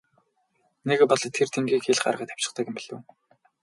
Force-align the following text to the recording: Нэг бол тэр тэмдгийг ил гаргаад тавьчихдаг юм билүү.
Нэг 0.87 0.99
бол 1.09 1.21
тэр 1.35 1.49
тэмдгийг 1.53 1.83
ил 1.91 2.01
гаргаад 2.03 2.29
тавьчихдаг 2.29 2.65
юм 2.69 2.75
билүү. 2.77 2.99